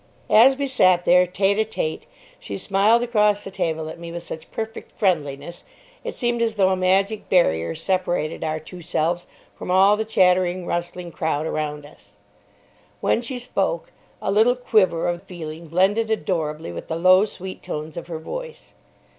As 0.31 0.57
we 0.57 0.65
sat 0.65 1.05
there 1.05 1.27
tête 1.27 1.59
à 1.59 1.63
tête, 1.63 2.05
she 2.39 2.57
smiled 2.57 3.03
across 3.03 3.43
the 3.43 3.51
table 3.51 3.87
at 3.87 3.99
me 3.99 4.11
with 4.11 4.23
such 4.23 4.49
perfect 4.49 4.91
friendliness, 4.93 5.63
it 6.03 6.15
seemed 6.15 6.41
as 6.41 6.55
though 6.55 6.69
a 6.71 6.75
magic 6.75 7.29
barrier 7.29 7.75
separated 7.75 8.43
our 8.43 8.59
two 8.59 8.81
selves 8.81 9.27
from 9.55 9.69
all 9.69 9.95
the 9.95 10.03
chattering, 10.03 10.65
rustling 10.65 11.11
crowd 11.11 11.45
around 11.45 11.85
us. 11.85 12.13
When 12.99 13.21
she 13.21 13.37
spoke, 13.37 13.91
a 14.23 14.31
little 14.31 14.55
quiver 14.55 15.07
of 15.07 15.21
feeling 15.21 15.67
blended 15.67 16.09
adorably 16.09 16.71
with 16.71 16.87
the 16.87 16.95
low, 16.95 17.25
sweet 17.25 17.61
tones 17.61 17.95
of 17.95 18.07
her 18.07 18.17
voice. 18.17 18.73